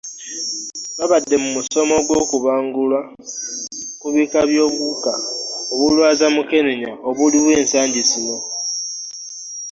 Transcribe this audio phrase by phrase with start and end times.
[0.97, 2.99] Babadde mu musomo ogw'okubabangula
[3.99, 5.11] ku bika by'obuwuka
[5.73, 8.37] obulwaza Mukenenya obuliwo ensangi zino.